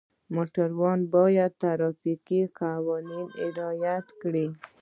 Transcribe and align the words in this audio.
موټروان 0.33 0.99
باید 1.15 1.51
د 1.55 1.57
ټرافیک 1.61 2.25
قوانین 2.59 3.27
رعایت 3.57 4.07
کړي. 4.21 4.47